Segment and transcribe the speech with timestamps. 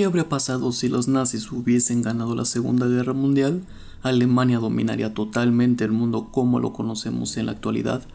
[0.00, 3.66] ¿Qué habría pasado si los nazis hubiesen ganado la Segunda Guerra Mundial?
[4.00, 8.06] Alemania dominaría totalmente el mundo como lo conocemos en la actualidad.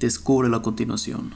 [0.00, 1.34] Descubre a continuación.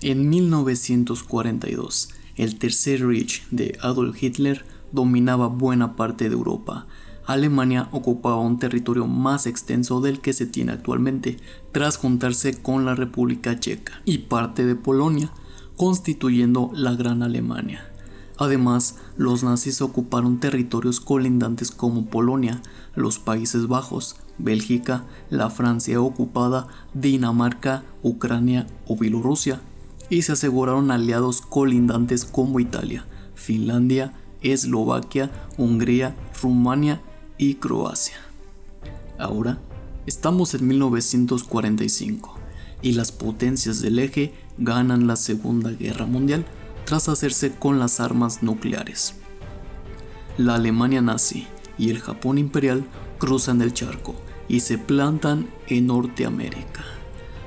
[0.00, 6.86] En 1942, el Tercer Reich de Adolf Hitler dominaba buena parte de Europa.
[7.26, 11.38] Alemania ocupaba un territorio más extenso del que se tiene actualmente,
[11.72, 15.32] tras juntarse con la República Checa y parte de Polonia,
[15.74, 17.90] constituyendo la Gran Alemania.
[18.38, 22.60] Además, los nazis ocuparon territorios colindantes como Polonia,
[22.94, 29.60] los Países Bajos, Bélgica, la Francia ocupada, Dinamarca, Ucrania o Bielorrusia,
[30.10, 37.00] y se aseguraron aliados colindantes como Italia, Finlandia, Eslovaquia, Hungría, Rumania
[37.38, 38.16] y Croacia.
[39.18, 39.58] Ahora
[40.06, 42.34] estamos en 1945
[42.82, 46.44] y las potencias del eje ganan la Segunda Guerra Mundial
[46.86, 49.16] tras hacerse con las armas nucleares.
[50.38, 52.84] La Alemania nazi y el Japón imperial
[53.18, 54.14] cruzan el charco
[54.48, 56.84] y se plantan en Norteamérica.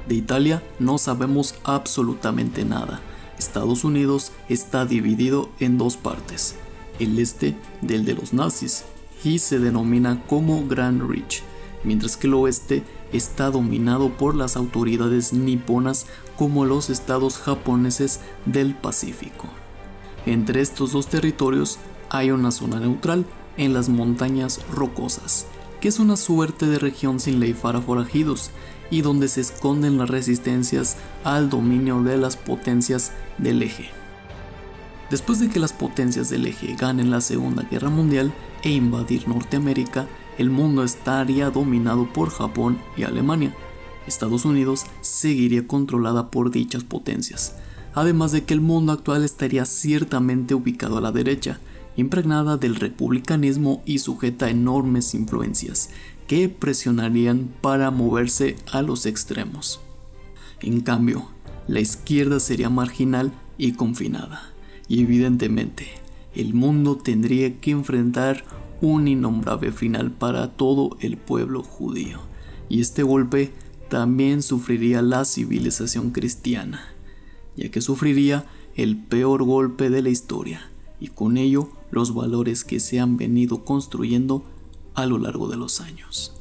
[0.07, 3.01] De Italia no sabemos absolutamente nada.
[3.37, 6.55] Estados Unidos está dividido en dos partes,
[6.99, 8.83] el este del de los nazis
[9.23, 11.43] y se denomina como Grand Reich,
[11.83, 16.05] mientras que el oeste está dominado por las autoridades niponas
[16.37, 19.47] como los estados japoneses del Pacífico.
[20.25, 23.25] Entre estos dos territorios hay una zona neutral
[23.57, 25.47] en las montañas rocosas,
[25.81, 28.51] que es una suerte de región sin ley para forajidos
[28.91, 33.89] y donde se esconden las resistencias al dominio de las potencias del eje.
[35.09, 38.31] Después de que las potencias del eje ganen la Segunda Guerra Mundial
[38.63, 40.07] e invadir Norteamérica,
[40.39, 43.53] el mundo estaría dominado por Japón y Alemania.
[44.07, 47.57] Estados Unidos seguiría controlada por dichas potencias,
[47.93, 51.59] además de que el mundo actual estaría ciertamente ubicado a la derecha,
[51.97, 55.89] impregnada del republicanismo y sujeta a enormes influencias
[56.25, 59.81] que presionarían para moverse a los extremos.
[60.61, 61.27] En cambio,
[61.67, 64.53] la izquierda sería marginal y confinada,
[64.87, 65.87] y evidentemente
[66.33, 68.45] el mundo tendría que enfrentar
[68.81, 72.19] un innombrable final para todo el pueblo judío,
[72.69, 73.51] y este golpe
[73.89, 76.81] también sufriría la civilización cristiana,
[77.55, 78.45] ya que sufriría
[78.75, 80.69] el peor golpe de la historia,
[80.99, 84.43] y con ello los valores que se han venido construyendo
[84.93, 86.33] a lo largo de los años.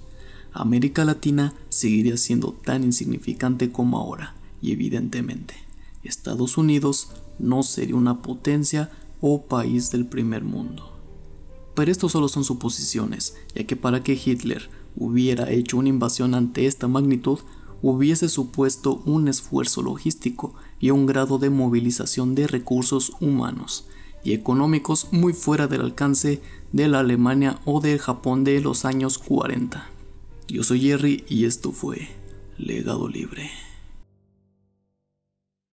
[0.52, 5.54] América Latina seguiría siendo tan insignificante como ahora, y evidentemente,
[6.02, 10.97] Estados Unidos no sería una potencia o país del primer mundo.
[11.78, 16.66] Pero esto solo son suposiciones, ya que para que Hitler hubiera hecho una invasión ante
[16.66, 17.38] esta magnitud,
[17.82, 23.86] hubiese supuesto un esfuerzo logístico y un grado de movilización de recursos humanos
[24.24, 29.16] y económicos muy fuera del alcance de la Alemania o del Japón de los años
[29.18, 29.88] 40.
[30.48, 32.08] Yo soy Jerry y esto fue
[32.58, 33.67] Legado Libre.